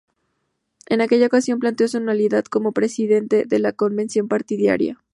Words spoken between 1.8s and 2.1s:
su